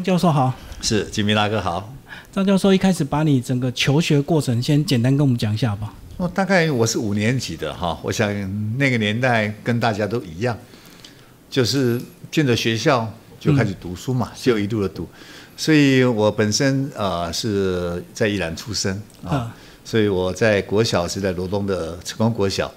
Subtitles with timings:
[0.00, 0.50] 张教授好，
[0.80, 1.92] 是吉米大哥好。
[2.32, 5.92] 张教授一开始把你整个求学过程先简单跟我们讲一下吧。
[6.16, 8.30] 哦，大概我是五年级的哈，我想
[8.78, 10.56] 那个年代跟大家都一样，
[11.50, 12.00] 就是
[12.30, 15.06] 进了学校就开始读书嘛，就一路的读。
[15.54, 19.54] 所以我本身呃是在宜兰出生啊，
[19.84, 22.72] 所以我在国小是在罗东的成功国小，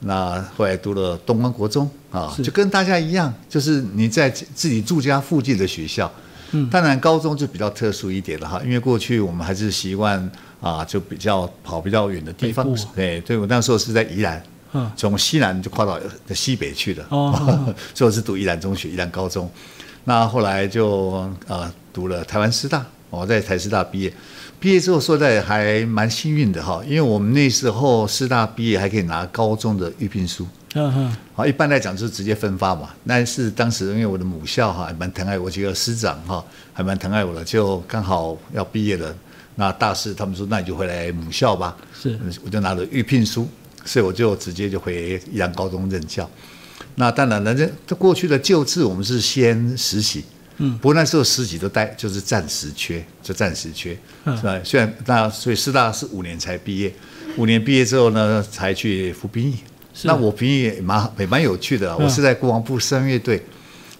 [0.00, 6.10] 那后来读了东方国中啊，就跟大家一样，就是你在自己住家附近的学校。
[6.52, 12.66] 嗯，当然高中就比较特殊一点了哈，因为过去我们还是习惯啊，就比较跑比较远的地方。
[12.94, 15.98] 对，对我那时候是在宜兰，嗯，从西南就跨到
[16.34, 17.04] 西北去的。
[17.08, 17.32] 哦，
[17.94, 19.50] 所以我是读宜兰中学、宜兰高中。
[20.04, 24.12] 那后来就呃读了台湾师大，我在台师大毕业。
[24.60, 30.46] 毕业之后说在还蛮幸运的哈，因为我们那时候师大毕业还可以拿高中的预聘书。
[30.74, 32.88] 嗯哼，好，一般来讲就是直接分发嘛。
[33.06, 39.14] 但是当时因为我的母校哈还蛮疼爱我，几个师长哈还蛮疼爱我的，就刚好要毕业了。
[39.56, 41.76] 那大四他们说那你就回来母校吧。
[41.92, 43.46] 是，我就拿了预聘书，
[43.84, 46.28] 所以我就直接就回宜阳高中任教。
[46.94, 47.54] 那当然了，
[47.86, 50.24] 这过去的旧制我们是先实习，
[50.56, 54.58] 嗯，不过那时候实习都待就是暂时缺，就暂时缺，是吧？
[54.64, 56.90] 虽然那所以师大是五年才毕业，
[57.36, 59.56] 五年毕业之后呢才去服兵役。
[60.04, 63.42] 那我平时也蛮也蛮有趣的，我是在国防部声乐队，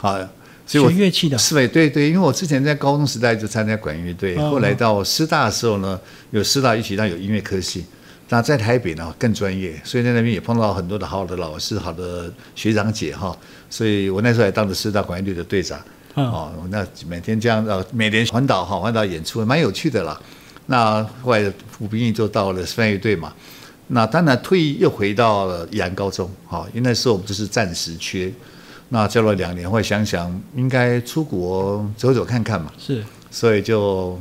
[0.00, 0.18] 啊，
[0.66, 1.68] 所以我乐器的，是呗？
[1.68, 7.84] 对对，因为我之前在高中时代就参加管乐队，后来到师大的时候呢，有师大一起，那有音乐科系，
[8.30, 13.36] 那在台北呢更专业，所以在那边也碰到很多的好的老师、好的学长姐哈，
[13.68, 15.78] 所以我那时候还当了师大管乐队的队长，
[16.14, 20.18] 哦，那每天这样呃，每年环岛哈，环岛演出蛮有趣的啦。
[20.66, 23.32] 那后来服兵役就到了声乐队嘛。
[23.94, 28.32] 那当然，退役又回到了宜安高中，哈，因为那时候我们就是暂时缺，
[28.88, 34.18] 那教了两年，会想想应该出国走走看看嘛，是，所以就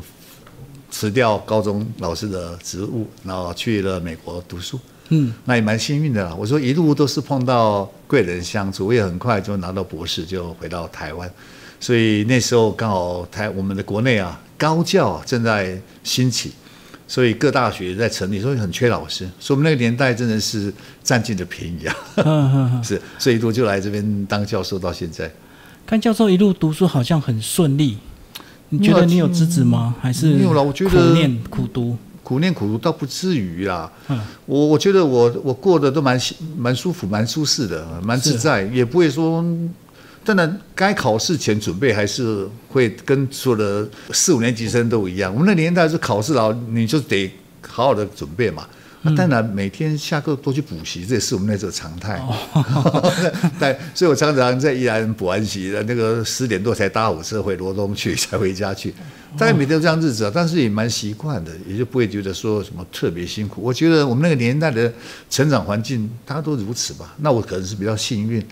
[0.89, 6.35] 辞掉高中老师的职务，然后去了美国读书，嗯，那也蛮幸运的啦。
[6.37, 11.31] 我说一路都是碰到贵人相助，我也很快就拿到博士，就回到台湾，
[11.79, 16.51] 所以那时候刚好台我们的国内啊高教正在兴起。
[17.11, 19.29] 所以各大学在成立，所以很缺老师。
[19.37, 20.73] 所以我们那个年代真的是
[21.03, 22.81] 占尽了便宜啊！
[22.81, 25.29] 是，所以一路就来这边当教授到现在。
[25.85, 27.97] 看教授一路读书好像很顺利，
[28.69, 29.93] 你觉得你有资质吗？
[29.99, 30.63] 还是没有了？
[30.63, 33.91] 我觉得苦念苦读，苦念苦读倒不至于啦。
[34.07, 36.17] 嗯，我我觉得我我过得都蛮
[36.55, 39.43] 蛮舒服、蛮舒适的、蛮自在，也不会说。
[40.23, 45.33] 当然，该考试前准备还是会跟所有的四五年级生都一样。
[45.33, 47.31] 我们那年代是考试了，你就得
[47.67, 48.67] 好好的准备嘛。
[49.17, 52.21] 当然，每天下课都去补习，这也是我们那时候常态。
[53.59, 58.93] 但所以我常常在宜兰补完习，那个十点多才搭火车回罗东去，才回家去。
[59.35, 63.59] 大概每天都这样日子啊，但是也蛮习惯的，也就不会觉得说什么特别辛苦。
[63.63, 64.93] 我觉得我们那个年代的
[65.31, 67.15] 成长环境，大家都如此吧。
[67.21, 68.45] 那我可能是比较幸运。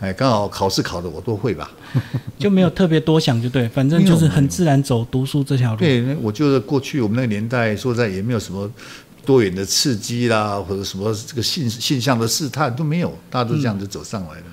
[0.00, 1.70] 哎，刚好考试考的我都会吧，
[2.38, 5.78] 就没有特别多想，就对，反正就是很自然走读书这条路。
[5.80, 8.70] 对，我觉得过去我们那个年代，说在也没有什么
[9.26, 14.44] 多元的刺激啦，或者什么这个现现象的试探都没有，大家都这样子走上来的。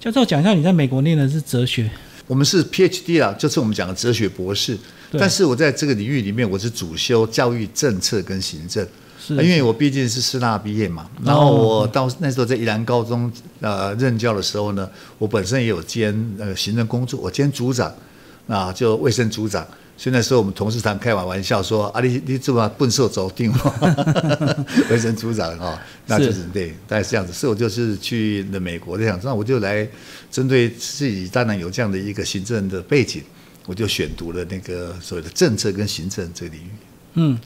[0.00, 1.88] 教授讲一下，你在美国念的是哲学，
[2.26, 4.76] 我们是 PhD 啊，就是我们讲的哲学博士。
[5.12, 8.86] 但是我在这个领域里面，我是主修教育政策跟行政。
[9.28, 14.88] 因为我毕竟是师大毕业嘛，然后我到那时候在宜兰高中呃任教的时候呢，
[15.18, 17.94] 我本身也有兼呃行政工作，我兼组长，
[18.48, 19.66] 啊就卫生组长，
[19.96, 29.86] 所以那时候我们同事常开玩玩笑说啊你你这么笨手走定了 卫生组长哈，那就是对，大概是这样子，所以我就是去了美国，就想那我就来
[30.30, 33.22] 针对自己当然有这样的一个行政的背景，
[33.66, 36.70] 我就选读了那个所谓的政策跟行政这个领域。
[37.14, 37.38] 嗯，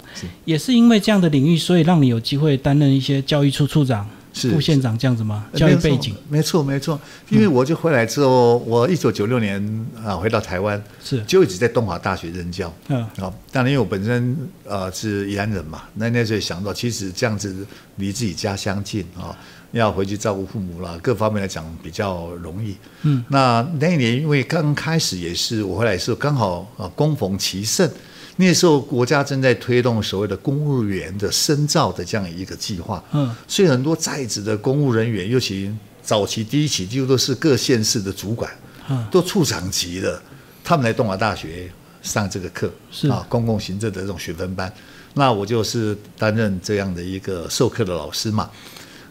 [0.44, 5.46] 也是因为这样的领域，所以让你有机会担任一些教育处处长、副县长这样子吗？
[5.54, 7.00] 教育背景，没错没错。
[7.30, 12.72] 因为我就回来之后，我一九九六年啊回到台湾，是就一直在东华大学任教。
[12.88, 19.34] 嗯，啊，当然因为我本身呃是宜兰人嘛，那那时候想到其实这样子离自己家乡近啊，
[19.72, 22.76] 要回去照顾父母啦，各方面来讲比较容易。
[23.02, 27.88] 嗯，那那一年因为刚开始也是我回来时候刚好啊恭逢其盛。
[28.36, 35.72] 那时候国家正在推动所谓的公务员的深造的这样一个计划，嗯，所以很多在职的公务人员，尤其
[36.02, 38.50] 早期第一期几乎都是各县市的主管，
[38.88, 40.20] 嗯，都处长级的，
[40.64, 41.70] 他们来东华大学
[42.02, 43.08] 上这个课，是。
[43.08, 44.72] 啊，公共行政的这种学分班，
[45.14, 48.50] 那我就是担任这样的一个授课的老师嘛。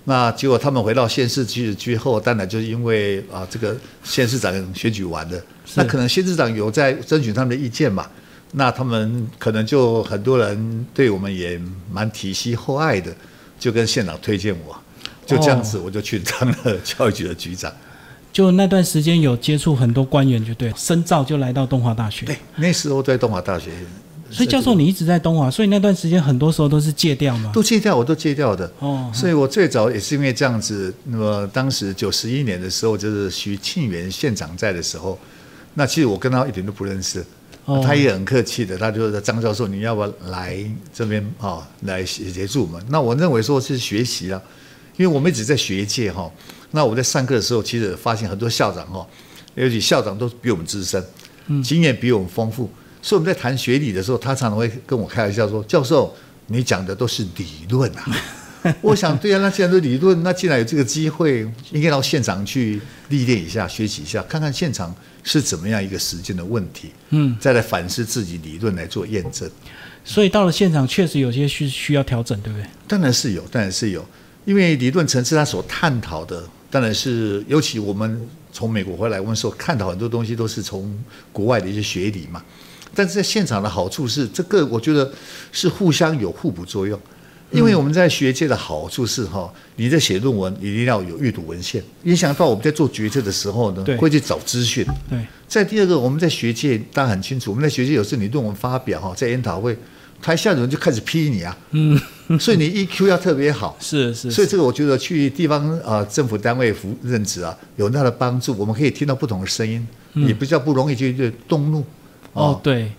[0.04, 3.74] 那结果他们回到县市去之后，当然就是因为啊，这个
[4.04, 5.42] 县市长选举完了，
[5.76, 8.06] 那可能县市长有在争取他们的意见嘛。
[8.54, 11.60] 那他们可能就很多人对我们也
[11.92, 13.14] 蛮体恤厚爱的，
[13.60, 14.76] 就跟县长推荐我，
[15.26, 17.72] 就这样子我就去当了教育局的局长。
[18.32, 22.26] 就那段时间有接触很多官员，就对，深造就来到东华大学。
[22.26, 23.72] 对，那时候在东华大学。
[24.32, 27.52] 所以教授，你一直在东华，所以那段时间很多时候都是戒掉吗？
[27.54, 28.72] 都戒掉，我都戒掉的。
[28.80, 30.92] 哦，所以我最早也是因为这样子。
[31.04, 35.20] 那么当时九十一年的时候，就是徐庆元县长在的时候，
[35.76, 37.24] 那其实我跟他一点都不认识，
[37.84, 40.58] 他也很客气的，他就说张教授，你要不要来
[40.94, 42.84] 这边啊，来协助我们？
[42.90, 44.42] 那我认为说是学习啊，
[44.98, 46.30] 因为我们一直在学界哈。
[46.72, 49.08] 那我在上课的时候，其实发现很多校长哈，
[49.56, 51.02] 尤其校长都比我们资深，
[51.64, 52.70] 经验比我们丰富。
[53.02, 56.14] 所以我们在谈学理的时候，他常常会跟我开玩笑说：“教授，
[56.48, 58.06] 你讲的都是理论啊。”
[58.82, 69.50] 我想，对啊，那既然是理论，那既然有这个机会，应该到现场去历练一下、学习一下，看看现场是怎么样一个实践的问题，嗯，再来反思自己理论来做验证。
[70.06, 72.66] 所以到了现场，确实有些需需要调整，对不对？
[72.88, 74.06] 当然是有，当然是有，
[74.46, 80.98] 因为理论层次他所探讨的，当然是尤其我们从美国回来，我们所看到很多东西都是从
[81.32, 82.44] 国外的一些学理嘛。
[82.96, 85.12] 但是在现场的好处是，这个我觉得
[85.52, 87.00] 是互相有互补作用，
[87.54, 94.86] 因为我们在学界的好处是哈，你在写论文一定要有阅读文献，影响到我们在做决策的时候呢，会去找资讯。
[95.10, 95.20] 对。
[95.48, 99.78] 在第二个，我们在学界大家很清楚，我们在学界有时你论文发表哈，在研讨会，
[100.20, 102.00] 台下的人就开始批你啊，嗯，
[102.40, 103.78] 所以你 EQ 要特别好。
[103.80, 104.32] 是是。
[104.32, 111.86] 所以这个我觉得去地方啊政府单位服任职啊，有那的帮助，我们可以听到不同的声音，也比较不容易就动怒。
[112.34, 112.92] 哦，对，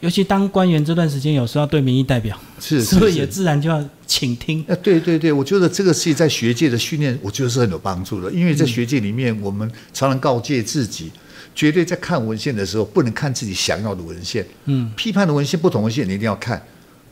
[0.00, 4.62] 尤其当官员这段时间，有时候要对民意代表，是，所以也自然就要倾听。
[4.68, 8.30] 啊，对对对，我觉得这个是在学界的训练，我觉得是很有帮助的。
[8.30, 11.10] 因为在学界里面，我们常常告诫自己，
[11.54, 14.46] 绝对在看文献的时候，不能看自己想要的文献。
[14.66, 16.62] 嗯，批判的文献，不同文献你一定要看，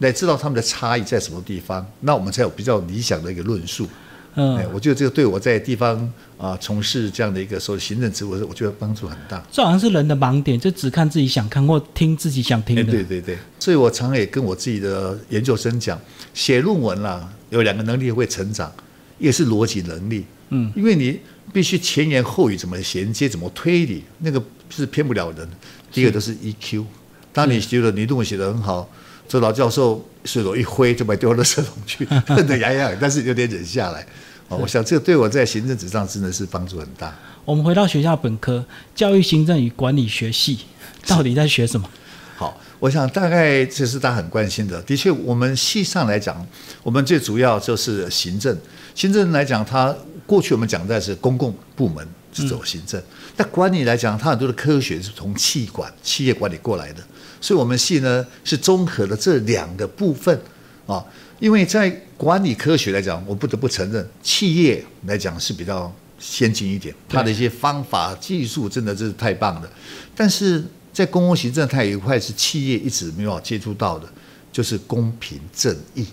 [0.01, 3.89] 来知道他们的差异在什么地方，那我们才有比较理想的一个论述。
[4.37, 9.41] 嗯，我觉得这个对我在地方啊从事这样的一个说行政职务，我觉得帮助很大。
[9.51, 12.83] 这好像是人的盲点，就只看自己想看或听自己想听的。
[12.85, 16.01] 对对对，所以我常也跟我自己的研究生讲，
[16.35, 18.73] 写论文啦，有两个能力会成长，
[19.19, 21.21] 一个是逻辑能力，嗯，因为你
[21.53, 25.49] 必须前言后语怎么衔接，怎么推理，那个是骗不了人。
[25.93, 26.85] 第一个都是 EQ，
[27.33, 28.91] 当你觉得你论文写得很好。
[29.29, 34.07] 这老教授水手一挥就把丢到垃圾桶去，恨得牙痒，但是有点忍下来。
[34.49, 37.17] 哦，我想这个对我在行政职上真的是帮助很大。
[37.45, 40.61] 我们回到学校本科，教育行政与管理学系
[41.07, 41.89] 到底在学什么？
[42.37, 44.83] 好，我想大概这是大家很关心的。
[44.83, 46.47] 的确，我们系上来讲，
[46.83, 48.57] 我们最主要就是行政。
[48.95, 49.95] 行政来讲，它
[50.27, 53.03] 过去我们讲的是公共部门是走行政，
[53.37, 57.03] 但管理来讲，它很多的科学是从气管、企业管理过来的。
[57.45, 60.41] 所以，我们系呢是综合了这两个部分
[60.87, 61.05] 啊，
[61.39, 69.71] 因为在管理科学来讲，我不得不承认，企业来讲是比较先进一点，它的一些方法技术真的是太棒了。
[70.17, 74.09] 但是在公共行政，它有一块是企业一直没有接触到的，
[74.51, 76.07] 就是公平正义。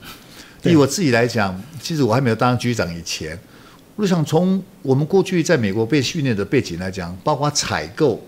[0.64, 3.40] 以我自己来讲，其实我还没有当局长以前，
[3.96, 8.22] 我想从我们过去在美国被训练的背景来讲，包括采购。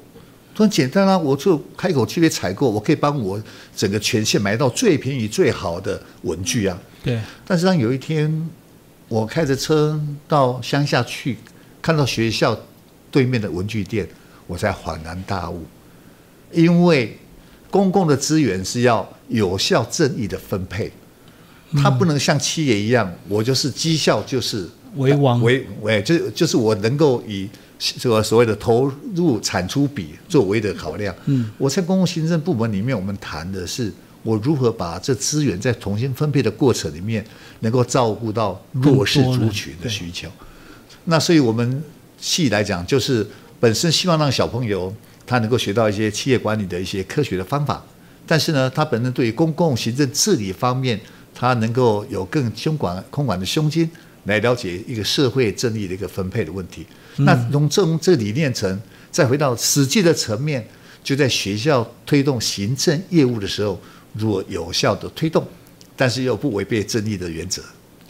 [0.55, 3.41] 很简单啊，我就开口去采购，我可以帮我
[3.75, 6.77] 整个全县买到最便宜、最好的文具啊。
[7.03, 7.19] 对。
[7.43, 8.49] 但是当有一天
[9.07, 11.37] 我开着车到乡下去，
[11.81, 12.55] 看到学校
[13.09, 14.07] 对面的文具店，
[14.45, 15.65] 我才恍然大悟，
[16.51, 17.17] 因为
[17.71, 20.91] 公共的资源是要有效、正义的分配，
[21.81, 27.49] 它不能像企业一样，我就是绩效就是为王，为为就就是我能够以。
[27.97, 37.25] 这个所谓的投入产出比作为的考量，嗯，我在公共行政部门里面，我们谈的是我如何把这资源在重新分配的过程里面，
[37.59, 40.29] 能够照顾到弱势族群的需求。
[41.03, 41.83] 那所以我们
[42.17, 43.27] 系来讲，就是
[43.59, 44.93] 本身希望让小朋友
[45.25, 47.83] 他能够学到一些企业管理的一些科学的方法，
[48.25, 50.97] 但是呢，他本身对于公共行政治理方面，
[51.35, 53.89] 他能够有更胸广、空管的胸襟
[54.25, 56.85] 来了解一个社会正义的一个分配的问题。
[57.17, 60.65] 那从这这理念层，再回到实际的层面，
[61.03, 63.79] 就在学校推动行政业务的时候，
[64.13, 65.45] 如果有效的推动，
[65.95, 67.61] 但是又不违背正义的原则。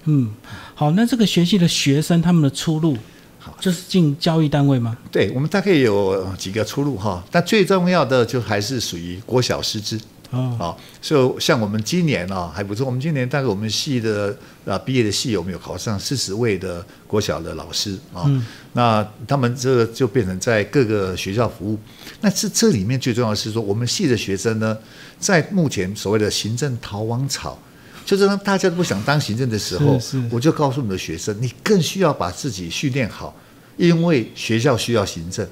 [0.06, 0.32] 嗯，
[0.76, 2.98] 好，那这个学系的学生他们的出路，
[3.40, 4.98] 好，就是进教育单位吗？
[5.12, 10.00] 对，我们大概有几个出路哈，但最重要的就还是属于国小师资。
[10.34, 14.36] 哦，好，所以像我们今年啊还不错，我们今年大概我们系的
[14.66, 18.30] 啊毕业的系有没有考上四十位的国小的老师啊？
[18.74, 21.78] 那他们这个就变成在各个学校服务。
[22.22, 24.76] 那这这里面最重要的是说，我们系的学生呢，
[25.20, 27.56] 在目前所谓的行政逃亡潮，
[28.04, 30.00] 就是当大家都不想当行政的时候，
[30.32, 33.36] 我就告诉你的学生，你更需要把自己训练好，
[33.78, 35.48] 因为学校需要行政，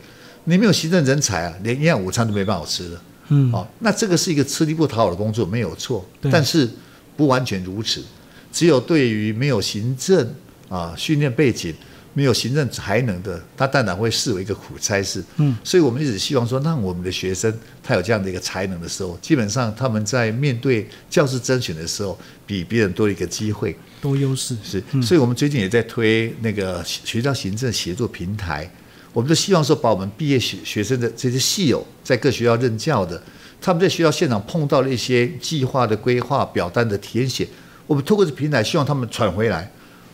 [0.45, 3.01] 你没有行政人才啊，连营养午餐都没办法吃了。
[3.33, 6.69] 嗯，好，那这个是一个吃力不讨好的工作，没有错，但是
[7.15, 8.03] 不完全如此。
[8.51, 10.35] 只有对于没有行政
[10.67, 11.73] 啊训练背景、
[12.13, 15.23] 没有行政才能的，他当然会视为一个苦差事。
[15.37, 24.83] 嗯，所以我们一直希望说，让我们的学生他有这样的一个才能的时候，基本上他们在面对教师甄选的时候，比别人多一个机会，多优势是。
[25.01, 28.69] 所以我们最近也在推那个学校行政协作平台。
[29.13, 33.21] 我们就希望说，把我们毕业学学生的这些系友，在各学校任教的，
[33.59, 37.47] 他们在学校现场碰到了一些计划的规划、表单的填写，
[37.87, 39.69] 我们通过这平台，希望他们传回来。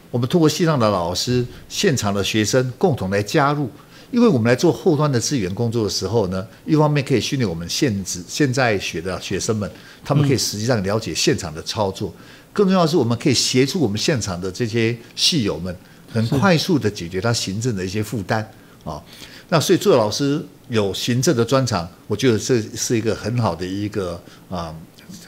[0.09, 3.69] 我们通过系上的老师、现场的学生共同来加入，
[4.09, 9.69] 因为我们来做后端的资源工作的时候呢，一方面可以训练我们现职现在学的学生们，
[10.03, 12.11] 他们可以实际上了解现场的操作，
[12.53, 15.75] 更重要的是，我们可以协助我们现场的这些系友们，
[16.11, 18.49] 很快速的解决他行政的一些负担。
[18.87, 19.03] 啊，
[19.49, 24.73] 那所以做老师有行政的专长，我觉得这是一个很好的一个啊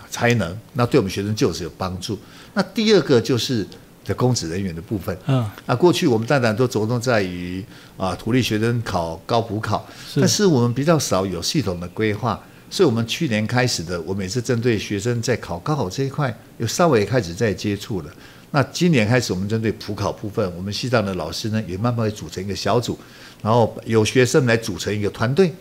[0.10, 2.18] 才能，那对我们学生就是有帮助。
[2.54, 3.68] 那第二个就是
[4.06, 7.64] 的公职人员的部分，嗯，那过去我们当然都着重在于
[7.98, 18.10] 啊鼓励学生考高补考，但是我们比较少有系统的规划，所以我们去年开始的，我每次针对学生在考高考这一块，有稍微开始在接触了。
[18.52, 22.98] 那今年开始，我们针对普考部分，我们西藏的老师呢，也慢慢会组成一个小组，
[23.42, 25.54] 然后有学生来组成一个团队。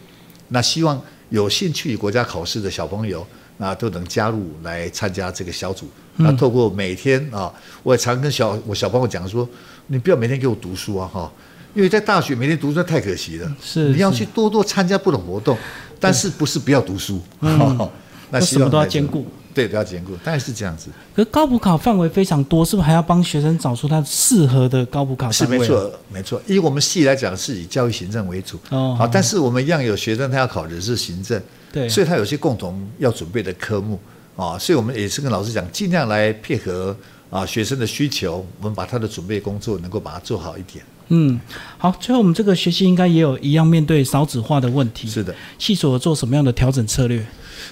[0.49, 3.27] 那希望有兴趣国家考试的小朋友，
[3.59, 5.87] 那都能加入来参加这个小组。
[6.17, 9.49] 那透过每天啊，我也常跟小我小朋友讲说，
[9.89, 11.31] 你不要每天给我读书啊，哈，
[11.75, 13.57] 因为在大学每天读书太可惜了。
[13.63, 15.57] 是，你要去多多参加不同活动，
[16.01, 17.21] 但是不是不要读书？
[18.31, 19.27] 那什么都要兼顾。
[19.59, 20.89] 对，比较坚固，大概是这样子。
[21.17, 26.41] 可高补考范围非常多，是不是还要帮学生找出他适合的高补考是没错，没错。
[26.47, 28.57] 以我们系来讲，是以教育行政为主。
[28.71, 28.95] 哦。
[28.97, 31.43] 好，但是我们一样有学生，他要考人事行政。
[31.73, 31.89] 对。
[31.89, 33.99] 所以他有些共同要准备的科目
[34.37, 36.97] 啊，所以我们也是跟老师讲，尽量来配合
[37.29, 40.85] 啊学生的需求，我们把他的准备工作能够把它做好一点。
[41.09, 41.41] 嗯，
[41.79, 41.93] 好。
[41.99, 45.09] 最后我们这个学习应该也有一样面对少子化的问题。
[45.09, 45.35] 是的。
[45.59, 47.27] 系所做什么样的调整策略？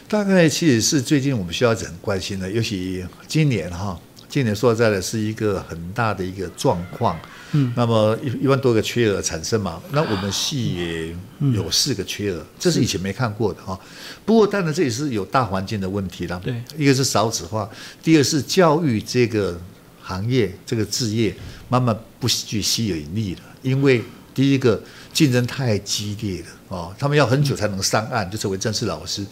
[0.08, 3.98] 大概其实是最近我们需要很关心的，尤其今年哈，
[4.28, 7.18] 今年说实在的是一个很大的一个状况。
[7.52, 11.16] 嗯，那么一一万多个缺额产生嘛，那我们系也
[11.54, 13.78] 有四个缺额，这是以前没看过的哈。
[14.24, 16.40] 不过当然这也是有大环境的问题啦。
[16.42, 17.70] 对，一个是少子化，
[18.02, 19.58] 第二是教育这个
[20.02, 21.34] 行业这个置业
[21.68, 24.02] 慢慢不具吸引力了，因为
[24.34, 29.24] 第一个竞争太激烈了哦，他们要很久才能上岸就成为正式老师。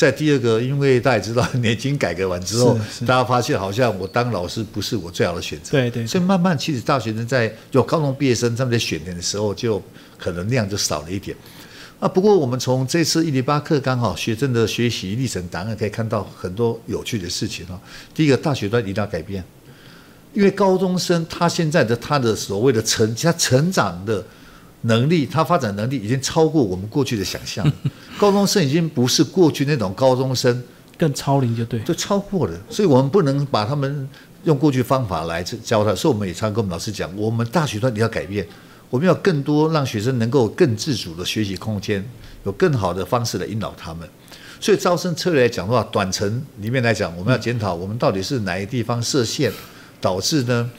[0.00, 5.72] 在第二个，因为大家知道年金改革完之后，大家发现好像我当老师不是我最好的选择。
[5.72, 6.06] 对对。
[6.06, 9.82] 所以慢慢，其实大学生在有高中毕业生他们在选填的时候，就
[10.16, 11.36] 可能量就少了一点。
[11.98, 17.78] 啊，不过我们从这次一零八课刚好学生的学习历程档案可以看到很多有趣的事情啊。
[18.14, 19.44] 第一个，大学端一定要改变，
[20.32, 24.24] 因为高中生他现在的他的所谓的成他成长的。
[24.84, 27.70] 能力，他发展能力已经超过我们过去的想象。
[28.20, 30.62] 高中生已经不是过去那种高中生，
[30.98, 32.60] 更超龄就对，就超过了。
[32.68, 34.06] 所以我们不能把他们
[34.44, 35.94] 用过去方法来教他。
[35.94, 38.46] 所以我们也常跟我们老师讲，我们大学端你要改变，
[38.90, 42.04] 我们要更多让学生能够更自主的学习空间，
[42.44, 44.06] 有更好的方式来引导他们。
[44.60, 49.50] 所以招生策略来讲的话，短程里面来讲，我们要检讨我们到底是哪一地方设限。
[50.02, 50.70] 导致呢，